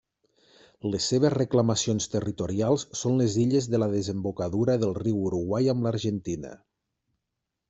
Les 0.93 1.09
seves 1.11 1.33
reclamacions 1.33 2.09
territorials 2.15 2.85
són 3.01 3.19
les 3.23 3.37
illes 3.43 3.69
de 3.75 3.83
la 3.83 3.91
desembocadura 3.93 4.79
del 4.85 4.97
riu 5.03 5.23
Uruguai 5.29 5.71
amb 5.77 5.89
l'Argentina. 5.91 6.57